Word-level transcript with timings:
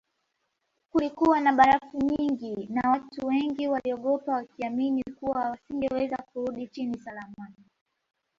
Kulikuwa 0.91 1.39
na 1.41 1.53
barafu 1.53 1.97
nyingi 1.97 2.67
na 2.69 2.89
watu 2.89 3.27
wengi 3.27 3.67
waliogopa 3.67 4.31
wakiamini 4.33 5.03
kuwa 5.19 5.49
wasingeweza 5.49 6.17
kurudi 6.17 6.67
chini 6.67 6.99
salama 6.99 7.47